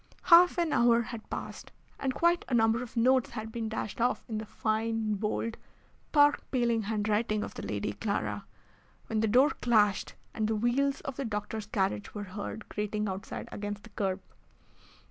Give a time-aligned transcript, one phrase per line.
[0.23, 4.25] Half an hour had passed, and quite a number of notes had been dashed off
[4.27, 5.57] in the fine, bold,
[6.11, 8.47] park paling handwriting of the Lady Clara,
[9.05, 13.47] when the door clashed, and the wheels of the doctor's carriage were heard grating outside
[13.51, 14.19] against the kerb.